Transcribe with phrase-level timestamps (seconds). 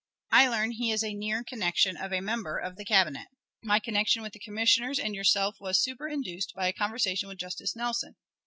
[0.31, 3.27] I learn he is a near connection of a member of the Cabinet.
[3.61, 8.15] My connection with the commissioners and yourself was superinduced by a conversation with Justice Nelson.